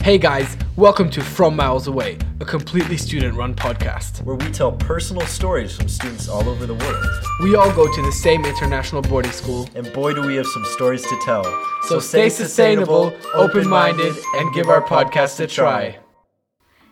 [0.00, 4.22] Hey guys, welcome to From Miles Away, a completely student run podcast.
[4.22, 7.06] where we tell personal stories from students all over the world.
[7.42, 10.64] We all go to the same international boarding school, And boy, do we have some
[10.66, 11.44] stories to tell.
[11.84, 15.96] so stay sustainable, open minded, and give our podcast a try.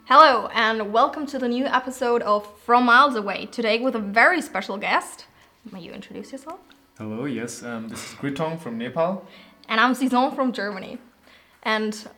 [0.05, 3.47] Hello, and welcome to the new episode of From Miles Away.
[3.47, 5.27] Today with a very special guest.
[5.71, 6.61] May you introduce yourself?
[6.99, 9.27] Hello, yes, um, this is Gritong from Nepal.
[9.69, 10.99] And I'm Sison from Germany.
[11.63, 12.11] And w-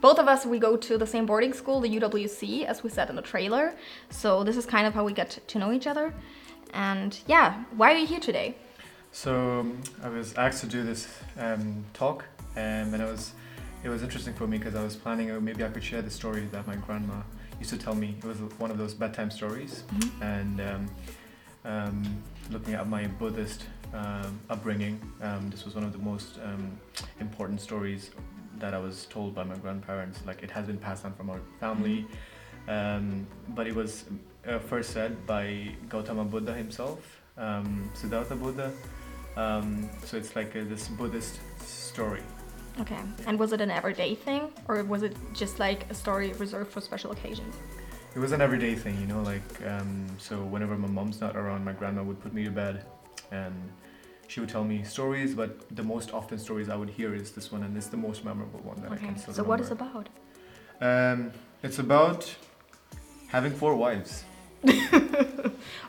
[0.00, 3.10] both of us, we go to the same boarding school, the UWC, as we said
[3.10, 3.74] in the trailer.
[4.10, 6.14] So this is kind of how we get to know each other.
[6.72, 8.56] And yeah, why are you here today?
[9.12, 12.24] So um, I was asked to do this um, talk,
[12.56, 13.32] um, and it was
[13.82, 16.10] it was interesting for me because I was planning uh, maybe I could share the
[16.10, 17.22] story that my grandma
[17.58, 18.16] used to tell me.
[18.18, 19.84] It was one of those bedtime stories,
[20.20, 20.90] and um,
[21.64, 23.64] um, looking at my Buddhist
[23.94, 26.78] um, upbringing, um, this was one of the most um,
[27.20, 28.10] important stories
[28.58, 30.20] that I was told by my grandparents.
[30.26, 32.06] Like it has been passed on from our family,
[32.68, 34.04] um, but it was
[34.46, 38.72] uh, first said by Gautama Buddha himself, um, Siddhartha Buddha.
[39.36, 42.22] Um, so it's like a, this Buddhist story.
[42.80, 42.98] Okay.
[43.26, 46.80] And was it an everyday thing, or was it just like a story reserved for
[46.80, 47.54] special occasions?
[48.14, 51.64] It was an everyday thing, you know, like um, so whenever my mom's not around,
[51.64, 52.84] my grandma would put me to bed,
[53.30, 53.54] and
[54.28, 55.34] she would tell me stories.
[55.34, 58.24] But the most often stories I would hear is this one, and it's the most
[58.24, 59.06] memorable one that I Okay.
[59.06, 59.84] can still So what is remember.
[59.94, 60.08] about?
[60.80, 61.32] Um,
[61.62, 62.34] it's about
[63.28, 64.24] having four wives.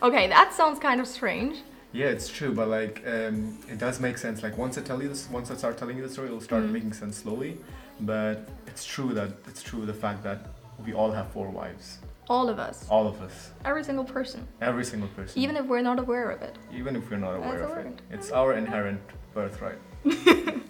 [0.02, 1.58] Okay, that sounds kind of strange.
[1.92, 4.44] Yeah, it's true, but like um, it does make sense.
[4.44, 6.64] Like once I tell you this, once I start telling you the story, it'll start
[6.64, 6.72] Mhm.
[6.72, 7.58] making sense slowly.
[8.02, 10.40] But it's true that it's true the fact that
[10.86, 11.98] we all have four wives,
[12.30, 12.86] All of us.
[12.90, 14.46] all of us, Every single person.
[14.62, 16.58] every single person, Even if we're not aware of it.
[16.74, 18.02] even if we're not aware That's of it.
[18.12, 19.00] It's our inherent
[19.34, 19.80] birthright.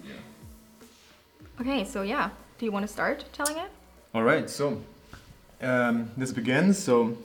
[1.60, 2.30] Okay, so yeah.
[2.58, 3.70] Do you want to start telling it?
[4.14, 4.80] All right, so
[5.60, 6.78] um, this begins.
[6.78, 7.16] So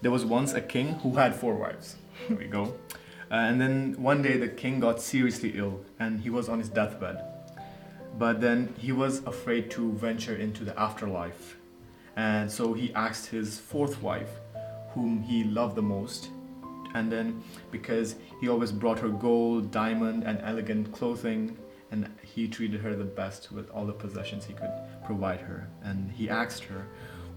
[0.00, 1.96] there was once a king who had four wives.
[2.26, 2.74] Here we go.
[3.30, 6.68] Uh, and then one day the king got seriously ill and he was on his
[6.70, 7.22] deathbed.
[8.18, 11.56] But then he was afraid to venture into the afterlife.
[12.16, 14.40] And so he asked his fourth wife,
[14.94, 16.30] whom he loved the most.
[16.94, 21.56] And then because he always brought her gold, diamond, and elegant clothing,
[21.90, 24.72] and he treated her the best with all the possessions he could
[25.04, 25.68] provide her.
[25.84, 26.86] And he asked her,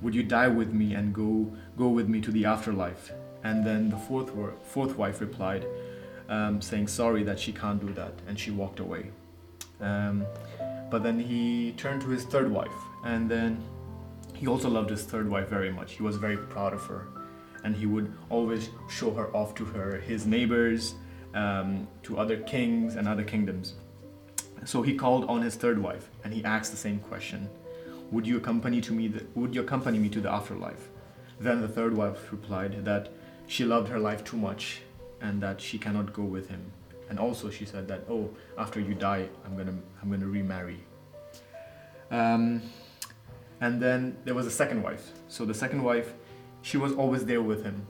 [0.01, 3.11] "Would you die with me and go go with me to the afterlife?"
[3.43, 4.31] And then the fourth
[4.63, 5.65] fourth wife replied,
[6.29, 9.11] um, saying sorry that she can't do that, and she walked away.
[9.81, 10.25] Um,
[10.89, 13.63] but then he turned to his third wife, and then
[14.39, 15.95] he also loved his third wife very much.
[15.95, 17.07] He was very proud of her,
[17.65, 20.95] and he would always show her off to her his neighbors,
[21.33, 23.73] um, to other kings and other kingdoms.
[24.63, 27.49] So he called on his third wife, and he asked the same question:
[28.11, 29.09] Would you accompany to me?
[29.09, 30.87] The, would you accompany me to the afterlife?
[31.41, 33.09] Then the third wife replied that
[33.47, 34.81] she loved her life too much,
[35.19, 36.61] and that she cannot go with him.
[37.09, 40.79] And also she said that, oh, after you die, I'm gonna I'm gonna remarry.
[42.09, 42.61] Um,
[43.61, 45.11] and then there was a second wife.
[45.27, 46.13] So the second wife,
[46.61, 47.85] she was always there with him.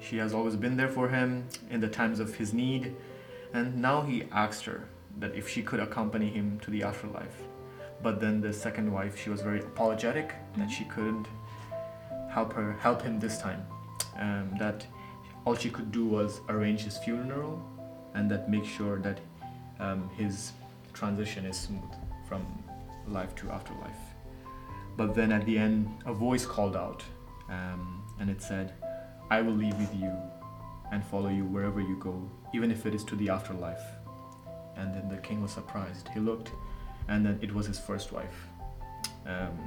[0.00, 2.96] She has always been there for him in the times of his need.
[3.52, 7.42] And now he asked her that if she could accompany him to the afterlife.
[8.02, 11.28] But then the second wife, she was very apologetic that she couldn't
[12.30, 13.64] help her help him this time.
[14.18, 14.86] Um, that
[15.44, 17.62] all she could do was arrange his funeral
[18.14, 19.20] and that make sure that
[19.78, 20.52] um, his
[20.92, 21.92] transition is smooth
[22.28, 22.44] from
[23.06, 24.11] life to afterlife.
[24.96, 27.02] But then at the end, a voice called out,
[27.48, 28.74] um, and it said,
[29.30, 30.12] I will leave with you
[30.92, 33.82] and follow you wherever you go, even if it is to the afterlife.
[34.76, 36.08] And then the king was surprised.
[36.12, 36.52] He looked,
[37.08, 38.46] and then it was his first wife.
[39.26, 39.58] Um,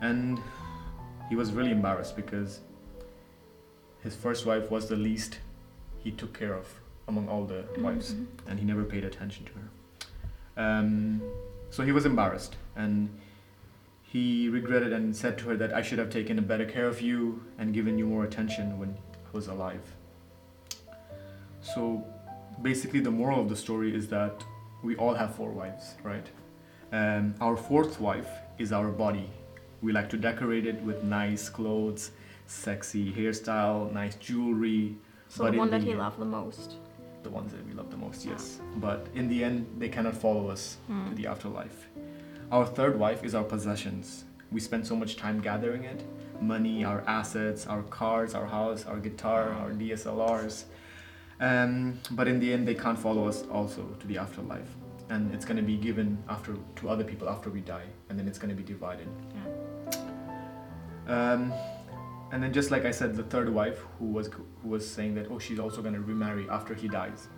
[0.00, 0.40] and
[1.28, 2.60] he was really embarrassed because
[4.02, 5.40] his first wife was the least
[5.98, 6.66] he took care of
[7.08, 8.14] among all the wives,
[8.46, 9.68] and he never paid attention to her.
[10.56, 11.22] Um,
[11.70, 13.08] so he was embarrassed, and
[14.12, 17.02] he regretted and said to her that I should have taken a better care of
[17.02, 19.82] you and given you more attention when I was alive.
[21.60, 22.06] So
[22.62, 24.42] basically, the moral of the story is that
[24.82, 26.26] we all have four wives, right?
[26.90, 29.28] Um, our fourth wife is our body.
[29.82, 32.12] We like to decorate it with nice clothes,
[32.46, 34.96] sexy hairstyle, nice jewelry.
[35.28, 36.76] So but the one that he loved the most.
[37.24, 38.60] the ones that we love the most, yes.
[38.76, 40.78] But in the end, they cannot follow us
[41.10, 41.88] to the afterlife.
[42.50, 44.24] Our third wife is our possessions.
[44.50, 46.02] We spend so much time gathering it
[46.40, 50.64] money, our assets, our cars, our house, our guitar, our DSLRs.
[51.40, 54.68] Um, but in the end, they can't follow us also to the afterlife.
[55.10, 58.38] and it's gonna be given after to other people after we die, and then it's
[58.38, 59.08] gonna be divided.
[61.06, 61.50] Um,
[62.30, 64.28] and then just like I said, the third wife who was
[64.62, 67.28] who was saying that oh she's also gonna remarry after he dies.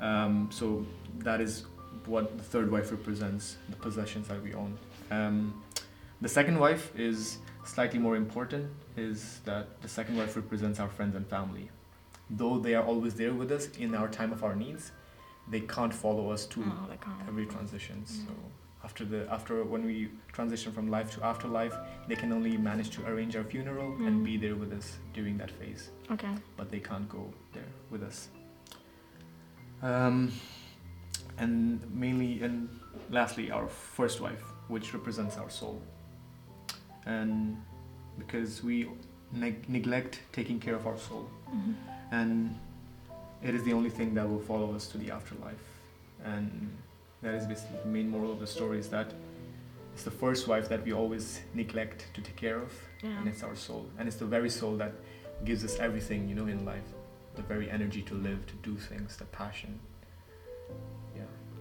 [0.00, 0.84] Um, so
[1.18, 1.66] that is
[2.06, 4.76] what the third wife represents, the possessions that we own.
[5.10, 5.62] Um,
[6.20, 8.70] the second wife is slightly more important.
[8.96, 11.68] Is that the second wife represents our friends and family.
[12.30, 14.92] Though they are always there with us in our time of our needs,
[15.50, 18.06] they can't follow us to Oh, every transition.
[18.06, 18.50] So Mm.
[18.84, 21.74] after the after when we transition from life to afterlife,
[22.08, 24.06] they can only manage to arrange our funeral Mm.
[24.06, 26.34] and be there with us during that phase, Okay.
[26.56, 28.28] but they can't go there with us.
[29.82, 30.32] Um,
[31.38, 32.68] and mainly and
[33.10, 35.80] lastly, our first wife, which represents our soul,
[37.06, 37.56] and
[38.18, 38.88] because we
[39.32, 41.74] neg- neglect taking care of our soul, Mhm.
[42.12, 42.58] and
[43.42, 45.64] it is the only thing that will follow us to the afterlife.
[46.24, 46.70] And
[47.22, 49.12] that is basically the main moral of the story is that
[49.92, 52.72] it's the first wife that we always neglect to take care of
[53.02, 53.18] Yeah.
[53.18, 53.86] and it's our soul.
[53.98, 54.92] And it's the very soul that
[55.44, 56.88] gives us everything you know in life.
[57.36, 59.80] The very energy to live to do things the passion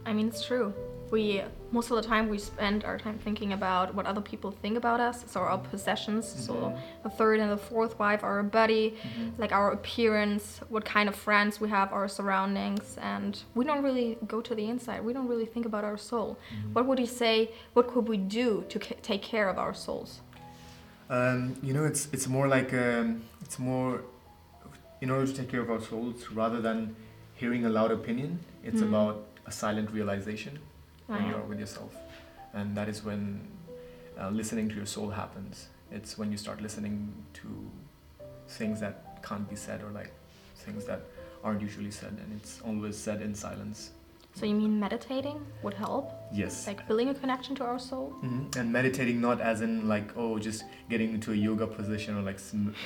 [0.05, 0.73] I mean, it's true.
[1.11, 4.77] We most of the time we spend our time thinking about what other people think
[4.77, 6.25] about us, so our possessions.
[6.27, 6.77] So Mhm.
[7.03, 9.38] the third and the fourth wife, our body, Mhm.
[9.38, 14.17] like our appearance, what kind of friends we have, our surroundings, and we don't really
[14.27, 15.03] go to the inside.
[15.03, 16.38] We don't really think about our soul.
[16.51, 16.73] Mhm.
[16.73, 17.51] What would you say?
[17.73, 20.21] What could we do to ca- take care of our souls?
[21.09, 24.01] Um, you know, it's it's more like um, it's more
[25.01, 26.95] in order to take care of our souls rather than
[27.35, 28.39] hearing a loud opinion.
[28.63, 28.89] It's Mm.
[28.89, 29.15] about
[29.45, 30.60] a silent realization
[31.07, 31.95] when you are with yourself,
[32.54, 33.48] and that is when
[34.19, 35.68] uh, listening to your soul happens.
[35.92, 37.48] It's when you start listening to
[38.48, 40.12] things that can't be said or like
[40.56, 41.01] things that
[41.44, 43.92] aren't usually said, and it's always said in silence.
[44.36, 46.66] So you mean meditating would help, Yes.
[46.66, 48.16] like building a connection to our soul?
[48.24, 48.56] Mhm.
[48.56, 52.40] And meditating not as in like oh just getting into a yoga position or like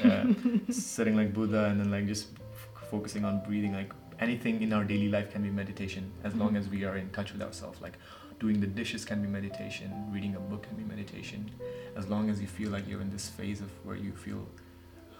[0.03, 0.25] uh,
[0.69, 4.83] sitting like Buddha and then like just f- focusing on breathing like anything in our
[4.83, 6.57] daily life can be meditation as long Mhm.
[6.59, 7.97] as we are in touch with ourselves like
[8.39, 11.49] doing the dishes can be meditation reading a book can be meditation
[11.95, 14.41] as long as you feel like you're in this phase of where you feel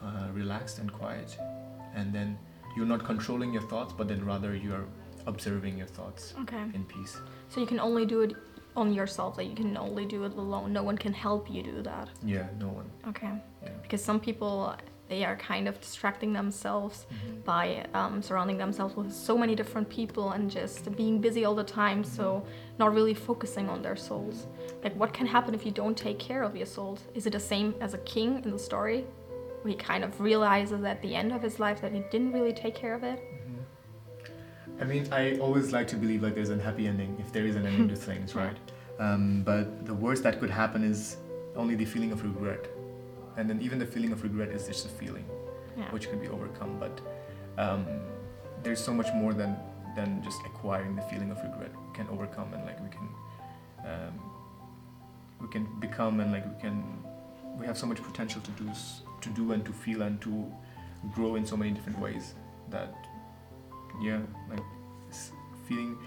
[0.04, 1.38] uh, relaxed and quiet
[1.96, 2.38] and then
[2.76, 4.86] you're not controlling your thoughts but then rather you're
[5.26, 6.64] observing your thoughts Okay.
[6.74, 7.18] in peace
[7.50, 8.34] So you can only do it
[8.76, 9.38] on yourself.
[9.40, 10.72] Like you can only do it alone.
[10.72, 12.08] No one can help you do that.
[12.24, 13.32] yeah no one Okay.
[13.64, 14.76] yeah Because some people
[15.10, 17.44] they are kind of distracting themselves Mhm.
[17.44, 21.64] by um, surrounding themselves with so many different people and just being busy all the
[21.64, 22.04] time.
[22.04, 22.44] So
[22.78, 24.48] not really focusing on their souls.
[24.84, 27.40] Like what can happen if you don't take care of your soul Is it the
[27.40, 29.06] same as a king in the story?
[29.62, 32.54] Where he kind of realizes at the end of his life that he didn't really
[32.54, 33.20] take care of it.
[34.80, 37.56] I mean, I always like to believe like there's a happy ending if there is
[37.56, 38.56] an ending to things, right?
[39.00, 41.18] Um, but the worst that could happen is
[41.56, 42.68] only the feeling of regret,
[43.38, 45.26] and then even the feeling of regret is just a feeling
[45.78, 45.92] Yeah.
[45.92, 46.80] which can be overcome.
[46.80, 46.96] But
[47.64, 47.86] um,
[48.64, 49.56] there's so much more than
[49.96, 53.08] than just acquiring the feeling of regret we can overcome, and like we can
[53.92, 54.14] um,
[55.42, 56.76] we can become, and like we can
[57.60, 58.70] we have so much potential to do
[59.22, 60.34] to do and to feel and to
[61.16, 62.34] grow in so many different ways
[62.70, 62.94] that
[64.02, 64.20] yeah
[64.50, 64.64] like
[65.68, 65.98] feeling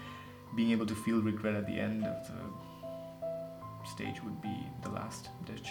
[0.55, 2.41] being able to feel regret at the end of the
[3.89, 5.69] stage would be the last ditch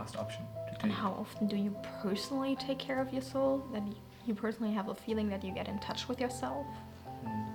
[0.00, 3.52] last option to And how often do you personally take care of your soul?
[3.74, 3.84] That
[4.26, 6.66] you personally have a feeling that you get in touch with yourself?
[7.24, 7.46] Mm.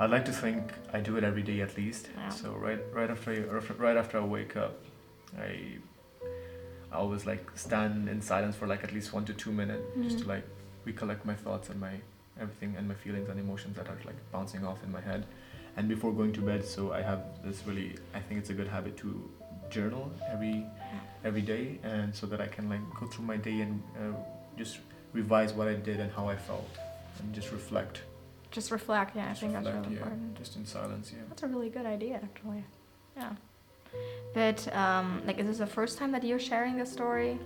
[0.00, 0.62] I'd like to think
[0.96, 2.04] I do it every day at least.
[2.08, 2.28] Yeah.
[2.40, 3.38] So right right after I,
[3.86, 4.74] right after I wake up,
[5.48, 5.50] I
[6.92, 10.18] I always like stand in silence for like at least one to two minutes just
[10.20, 10.46] to like
[10.90, 11.94] recollect my thoughts and my
[12.40, 15.22] everything and my feelings and emotions that are like bouncing off in my head.
[15.76, 18.70] And before going to bed, so I have this really I think it's a good
[18.76, 19.10] habit to
[19.70, 20.66] journal every
[21.24, 24.16] every day and so that I can like go through my day and uh,
[24.56, 24.78] just
[25.12, 26.68] revise what I did and how I felt
[27.18, 28.02] and just reflect.
[28.50, 29.14] Just reflect.
[29.14, 30.38] Yeah, I Just think that's reflect, really yeah, important.
[30.38, 31.22] Just in silence, yeah.
[31.28, 32.64] That's a really good idea, actually.
[33.16, 33.32] Yeah.
[34.34, 37.38] But um, like, is this the first time that you're sharing this story?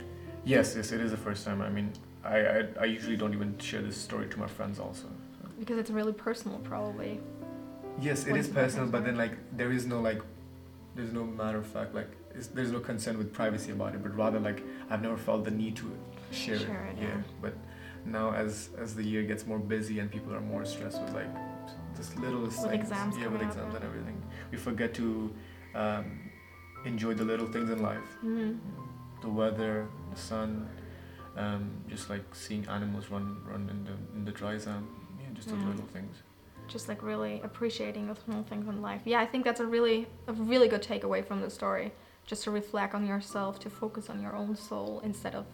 [0.44, 1.60] Yes, yes, it is the first time.
[1.62, 1.92] I mean,
[2.24, 5.08] I, I, I usually don't even share this story to my friends also.
[5.40, 5.48] so.
[5.58, 7.20] Because it's really personal, probably.
[8.00, 10.20] Yes, it is personal, but then like there is no like,
[10.94, 14.02] there's no matter of fact like, it's, there's no concern with privacy about it.
[14.02, 15.90] But rather like, I've never felt the need to
[16.30, 17.08] share, Share it, Yeah.
[17.08, 17.22] yeah.
[17.40, 17.54] But
[18.04, 21.32] now as as the year gets more busy and people are more stressed with like
[21.96, 25.32] just little With things, exams yeah, with exams and everything, we forget to
[25.74, 26.30] um,
[26.84, 28.08] enjoy the little things in life.
[28.24, 28.58] Mm.
[29.22, 30.68] the weather, the sun,
[31.36, 34.86] um, just like seeing animals run run in the in the dry zone.
[35.20, 36.16] Yeah, just the little things.
[36.68, 39.02] Just like really appreciating the small things in life.
[39.04, 41.92] Yeah, I think that's a really a really good takeaway from the story.
[42.26, 45.44] Just to reflect on yourself, to focus on your own soul instead of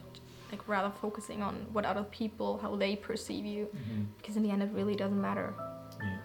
[0.52, 4.06] like rather focusing on what other people how they perceive you Mhm.
[4.18, 5.54] because in the end it really doesn't matter.
[6.00, 6.18] Yeah.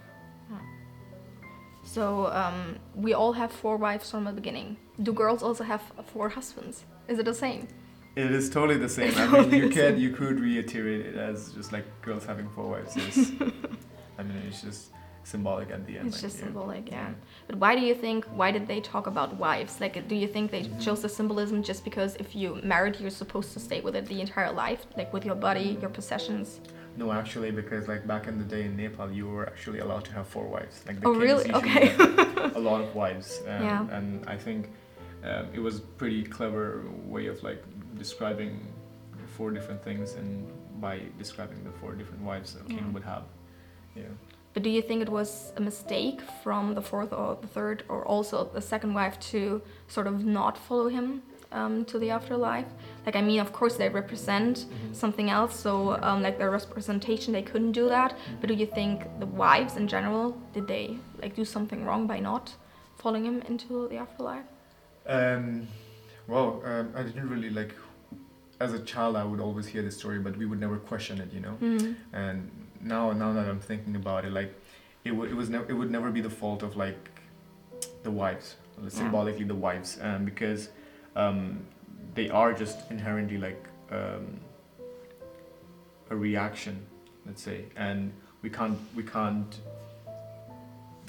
[1.83, 4.77] So um, we all have four wives from the beginning.
[5.03, 5.81] Do girls also have
[6.13, 6.83] four husbands?
[7.07, 7.67] Is it the same?
[8.15, 9.09] It is totally the same.
[9.09, 12.67] It's I mean, you can you could reiterate it as just like girls having four
[12.69, 12.95] wives.
[12.95, 13.31] Yes.
[14.17, 14.91] I mean, it's just
[15.23, 16.07] symbolic at the end.
[16.07, 16.43] It's like, just yeah.
[16.45, 17.09] symbolic, yeah.
[17.47, 18.25] But why do you think?
[18.25, 19.79] Why did they talk about wives?
[19.81, 20.81] Like, do you think they Mhm.
[20.85, 24.21] chose the symbolism just because if you married, you're supposed to stay with it the
[24.21, 26.59] entire life, like with your body, your possessions?
[26.97, 30.13] No, actually, because like back in the day in Nepal, you were actually allowed to
[30.13, 30.75] have four wives.
[30.87, 31.51] Like the Oh, really?
[31.59, 31.93] Okay.
[32.59, 33.41] a lot of wives.
[33.47, 33.87] Um, Yeah.
[33.97, 34.69] And I think
[35.29, 36.83] um, it was pretty clever
[37.15, 37.61] way of like
[37.97, 38.51] describing
[39.35, 40.29] four different things, and
[40.79, 42.93] by describing the four different wives a king Yeah.
[42.95, 43.23] would have.
[43.95, 44.03] Yeah.
[44.53, 48.05] But do you think it was a mistake from the fourth or the third, or
[48.05, 51.21] also the second wife to sort of not follow him
[51.51, 52.65] um, to the afterlife?
[53.05, 54.93] Like, I mean, of course, they represent Mm-hmm.
[54.93, 58.15] something else, so um, like their representation, they couldn't do that.
[58.39, 62.19] But do you think the wives in general did they like do something wrong by
[62.19, 62.55] not
[62.97, 64.45] following him into the afterlife?
[65.05, 65.67] Um,
[66.27, 67.75] well, um, I didn't really like.
[68.61, 71.33] As a child, I would always hear the story, but we would never question it,
[71.33, 71.57] you know.
[71.61, 71.95] Mm.
[72.13, 72.49] And
[72.85, 74.53] now, now that I'm thinking about it, like,
[75.03, 77.09] it would, it was, never, it would never be the fault of like
[78.03, 78.55] the wives,
[78.87, 80.69] symbolically the wives, um, because
[81.15, 81.65] um,
[82.13, 84.39] they are just inherently like um,
[86.09, 86.85] a reaction,
[87.25, 89.59] let's say, and we can't, we can't,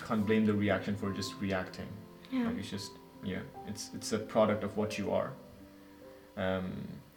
[0.06, 1.88] can't blame the reaction for just reacting.
[2.30, 2.46] Yeah.
[2.46, 2.92] Like it's just
[3.24, 5.32] yeah, it's it's a product of what you are.
[6.36, 6.72] Um,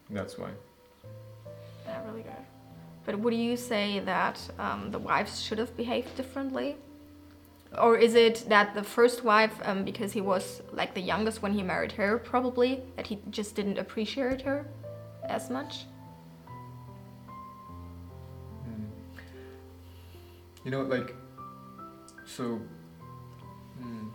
[0.09, 0.49] that's why.
[1.85, 2.33] Yeah, really good.
[3.09, 6.77] But would you say that um, the wives should have behaved differently?
[7.75, 11.51] Or is it that the first wife, um, because he was like the youngest when
[11.51, 14.67] he married her, probably, that he just didn't appreciate her
[15.23, 15.85] as much?
[18.67, 18.85] Mm.
[20.63, 21.15] You know, like,
[22.27, 22.61] so.
[23.81, 24.11] Mm,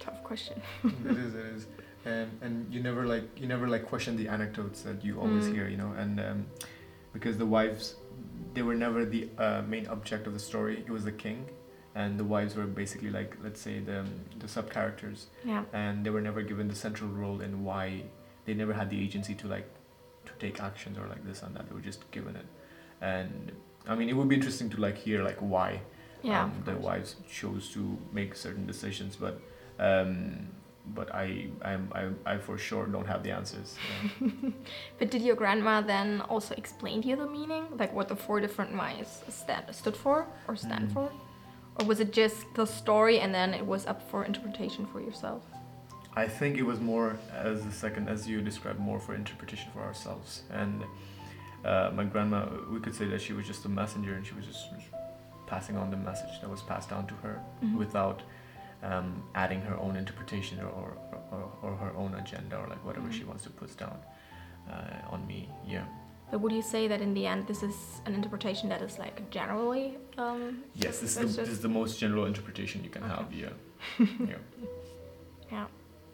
[0.00, 0.60] Tough question.
[0.82, 1.66] it is, it is,
[2.04, 5.52] and and you never like you never like question the anecdotes that you always Mm.
[5.54, 6.46] hear, you know, and um,
[7.12, 7.96] because the wives,
[8.54, 10.78] they were never the uh, main object of the story.
[10.78, 11.44] It was the king,
[11.94, 14.04] and the wives were basically like let's say the
[14.38, 15.26] the sub characters.
[15.44, 15.64] Yeah.
[15.72, 18.02] and they were never given the central role in why
[18.46, 19.68] they never had the agency to like
[20.26, 22.46] to take actions or like this and that they were just given it
[23.00, 23.52] and
[23.86, 25.80] i mean it would be interesting to like hear like why
[26.22, 26.44] Yeah.
[26.44, 29.34] um, the wives chose to make certain decisions but
[29.78, 30.46] um
[30.86, 33.76] but i i'm i, I for sure don't have the answers
[34.20, 34.50] yeah.
[34.98, 37.64] But did your grandma then also explain to you the meaning?
[37.78, 40.92] Like what the four different wives stand, stood for or stand Mm.
[40.94, 41.10] for?
[41.78, 45.42] Or was it just the story and then it was up for interpretation for yourself?
[46.24, 49.80] I think it was more as the second, as you described, more for interpretation for
[49.82, 50.42] ourselves.
[50.50, 50.82] And
[51.64, 52.40] uh, my grandma,
[52.72, 54.64] we could say that she was just a messenger, and she was just
[55.46, 57.76] passing on the message that was passed down to her Mhm.
[57.78, 58.22] without
[58.82, 60.96] um, adding her own interpretation or, or,
[61.32, 63.28] or, or her own agenda or like whatever she Mhm.
[63.28, 63.98] wants to put down
[64.70, 65.48] uh, on me.
[65.66, 65.84] Yeah.
[66.30, 67.74] But would you say that in the end, this is
[68.06, 69.98] an interpretation that is like generally?
[70.16, 73.14] Um, Yes, this is, the, this is the most general interpretation you can Okay.
[73.14, 73.32] have.
[73.32, 73.48] Yeah.
[73.98, 74.36] yeah.
[75.50, 75.66] yeah,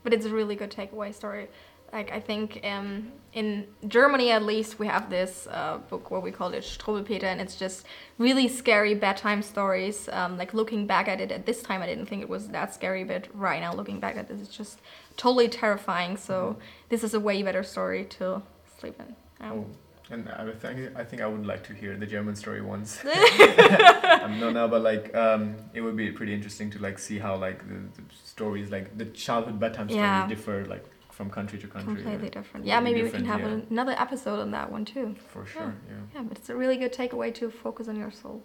[0.02, 1.49] but it's a really good takeaway story.
[1.92, 6.30] Like I think um, in Germany at least we have this uh, book where we
[6.30, 7.86] call it Struwwelpeter, and it's just
[8.18, 10.08] really scary bedtime stories.
[10.12, 12.74] Um, like looking back at it at this time, I didn't think it was that
[12.74, 14.80] scary, but right now looking back at this, it's just
[15.16, 16.16] totally terrifying.
[16.16, 16.56] So
[16.88, 18.42] this is a way better story to
[18.78, 19.14] sleep in.
[19.40, 19.52] Yeah.
[19.52, 19.66] Oh,
[20.10, 23.00] and I think I think I would like to hear the German story once.
[23.04, 27.36] um, no, no, but like um, it would be pretty interesting to like see how
[27.36, 30.26] like the, the stories, like the childhood bedtime stories, Yeah.
[30.28, 30.84] differ like
[31.16, 31.94] from country to country.
[31.94, 32.66] Completely different.
[32.66, 33.61] Yeah, be maybe we can have yeah.
[33.70, 35.16] another episode on that one too.
[35.32, 35.94] For sure, yeah.
[36.14, 38.42] Yeah, but it's a really good takeaway to focus on your soul.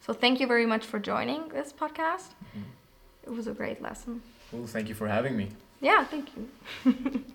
[0.00, 2.30] So thank you very much for joining this podcast.
[2.56, 2.62] Mhm.
[3.26, 4.22] It was a great lesson.
[4.52, 5.48] Well, thank you for having me.
[5.80, 7.24] Yeah, thank you.